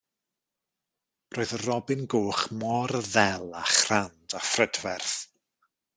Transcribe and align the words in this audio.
Roedd 1.35 1.53
y 1.57 1.59
robin 1.63 2.01
goch 2.13 2.41
mor 2.63 2.95
ddel 3.09 3.47
a 3.61 3.65
chrand 3.77 4.37
a 4.41 4.43
phrydferth. 4.55 5.17